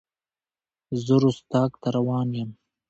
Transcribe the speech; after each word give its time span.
زه 1.03 1.15
رُستاق 1.23 1.71
ته 1.81 1.87
روان 1.95 2.29
یم. 2.39 2.49